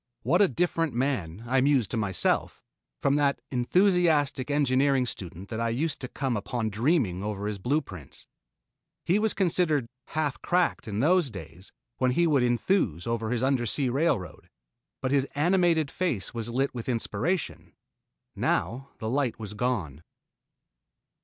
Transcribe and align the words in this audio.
What 0.23 0.41
a 0.41 0.47
different 0.47 0.95
man, 0.95 1.43
I 1.45 1.61
mused 1.61 1.91
to 1.91 1.95
myself, 1.97 2.59
from 3.03 3.17
that 3.17 3.39
enthusiastic 3.51 4.49
engineering 4.49 5.05
student 5.05 5.49
that 5.49 5.59
I 5.59 5.69
used 5.69 6.01
to 6.01 6.07
come 6.07 6.35
upon 6.35 6.71
dreaming 6.71 7.21
over 7.23 7.45
his 7.45 7.59
blue 7.59 7.81
prints. 7.81 8.25
He 9.05 9.19
was 9.19 9.35
considered 9.35 9.85
"half 10.07 10.41
cracked" 10.41 10.87
in 10.87 11.01
those 11.01 11.29
days 11.29 11.71
when 11.97 12.09
he 12.13 12.25
would 12.25 12.41
enthuse 12.41 13.05
over 13.05 13.29
his 13.29 13.43
undersea 13.43 13.89
railroad, 13.89 14.49
but 15.01 15.11
his 15.11 15.27
animated 15.35 15.91
face 15.91 16.33
was 16.33 16.49
lit 16.49 16.73
with 16.73 16.89
inspiration. 16.89 17.73
Now 18.35 18.89
the 18.97 19.07
light 19.07 19.37
was 19.39 19.53
gone. 19.53 20.01